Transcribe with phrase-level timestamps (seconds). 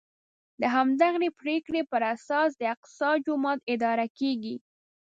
[0.61, 4.55] د همدغې پرېکړې په اساس د الاقصی جومات اداره کېږي.